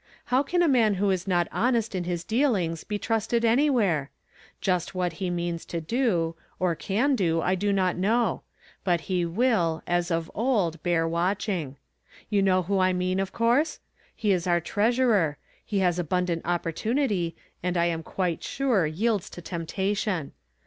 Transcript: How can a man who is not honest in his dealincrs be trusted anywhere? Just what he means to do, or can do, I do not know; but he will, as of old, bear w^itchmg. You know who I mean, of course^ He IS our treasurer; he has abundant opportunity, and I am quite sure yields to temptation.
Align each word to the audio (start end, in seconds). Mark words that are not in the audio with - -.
How 0.33 0.41
can 0.41 0.63
a 0.63 0.67
man 0.67 0.95
who 0.95 1.11
is 1.11 1.27
not 1.27 1.47
honest 1.51 1.93
in 1.93 2.05
his 2.05 2.23
dealincrs 2.25 2.87
be 2.87 2.97
trusted 2.97 3.45
anywhere? 3.45 4.09
Just 4.59 4.95
what 4.95 5.13
he 5.21 5.29
means 5.29 5.63
to 5.65 5.79
do, 5.79 6.35
or 6.57 6.73
can 6.73 7.15
do, 7.15 7.39
I 7.39 7.53
do 7.53 7.71
not 7.71 7.95
know; 7.97 8.41
but 8.83 9.01
he 9.01 9.27
will, 9.27 9.83
as 9.85 10.09
of 10.09 10.31
old, 10.33 10.81
bear 10.81 11.07
w^itchmg. 11.07 11.75
You 12.31 12.41
know 12.41 12.63
who 12.63 12.79
I 12.79 12.93
mean, 12.93 13.19
of 13.19 13.31
course^ 13.31 13.77
He 14.15 14.31
IS 14.31 14.47
our 14.47 14.59
treasurer; 14.59 15.37
he 15.63 15.77
has 15.81 15.99
abundant 15.99 16.41
opportunity, 16.47 17.35
and 17.61 17.77
I 17.77 17.85
am 17.85 18.01
quite 18.01 18.41
sure 18.43 18.87
yields 18.87 19.29
to 19.29 19.39
temptation. 19.43 20.31